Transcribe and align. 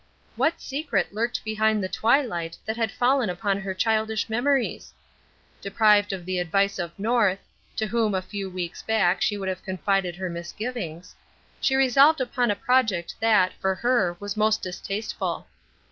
What 0.35 0.59
secret 0.59 1.13
lurked 1.13 1.43
behind 1.43 1.83
the 1.83 1.87
twilight 1.87 2.57
that 2.65 2.75
had 2.75 2.91
fallen 2.91 3.29
upon 3.29 3.59
her 3.61 3.75
childish 3.75 4.29
memories? 4.31 4.95
Deprived 5.61 6.11
of 6.11 6.25
the 6.25 6.39
advice 6.39 6.79
of 6.79 6.97
North 6.97 7.37
to 7.75 7.85
whom, 7.85 8.15
a 8.15 8.21
few 8.23 8.49
weeks 8.49 8.81
back, 8.81 9.21
she 9.21 9.37
would 9.37 9.47
have 9.47 9.61
confided 9.61 10.15
her 10.15 10.27
misgivings 10.27 11.13
she 11.59 11.75
resolved 11.75 12.19
upon 12.19 12.49
a 12.49 12.55
project 12.55 13.13
that, 13.19 13.53
for 13.59 13.75
her, 13.75 14.17
was 14.19 14.35
most 14.35 14.63
distasteful. 14.63 15.45